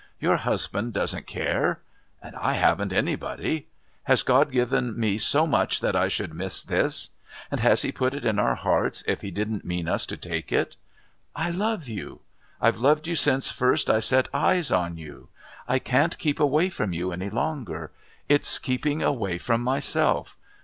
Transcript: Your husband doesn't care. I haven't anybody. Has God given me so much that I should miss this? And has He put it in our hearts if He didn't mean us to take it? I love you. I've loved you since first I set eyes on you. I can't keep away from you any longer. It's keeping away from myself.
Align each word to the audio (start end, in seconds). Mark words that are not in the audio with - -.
Your 0.19 0.37
husband 0.37 0.93
doesn't 0.93 1.27
care. 1.27 1.79
I 2.23 2.53
haven't 2.55 2.91
anybody. 2.91 3.67
Has 4.05 4.23
God 4.23 4.51
given 4.51 4.99
me 4.99 5.19
so 5.19 5.45
much 5.45 5.79
that 5.79 5.95
I 5.95 6.07
should 6.07 6.33
miss 6.33 6.63
this? 6.63 7.11
And 7.51 7.59
has 7.59 7.83
He 7.83 7.91
put 7.91 8.15
it 8.15 8.25
in 8.25 8.39
our 8.39 8.55
hearts 8.55 9.03
if 9.07 9.21
He 9.21 9.29
didn't 9.29 9.63
mean 9.63 9.87
us 9.87 10.07
to 10.07 10.17
take 10.17 10.51
it? 10.51 10.75
I 11.35 11.51
love 11.51 11.87
you. 11.87 12.21
I've 12.59 12.79
loved 12.79 13.05
you 13.05 13.13
since 13.15 13.51
first 13.51 13.91
I 13.91 13.99
set 13.99 14.27
eyes 14.33 14.71
on 14.71 14.97
you. 14.97 15.29
I 15.67 15.77
can't 15.77 16.17
keep 16.17 16.39
away 16.39 16.71
from 16.71 16.93
you 16.93 17.11
any 17.11 17.29
longer. 17.29 17.91
It's 18.27 18.57
keeping 18.57 19.03
away 19.03 19.37
from 19.37 19.61
myself. 19.61 20.35